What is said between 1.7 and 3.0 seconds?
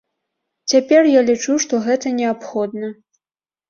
гэта неабходна.